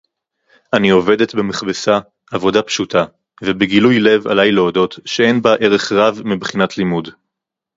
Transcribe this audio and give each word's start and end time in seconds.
אני 0.73 0.89
עובדת 0.89 1.35
במכבסה 1.35 1.99
עבודה 2.31 2.61
פשוטה, 2.61 3.05
ובגילוי־לב 3.43 4.27
עליי 4.27 4.51
להודות 4.51 4.99
שאין 5.05 5.41
בה 5.41 5.53
ערך 5.55 5.91
רב 5.91 6.21
מבחינת 6.25 6.77
לימוד. 6.77 7.09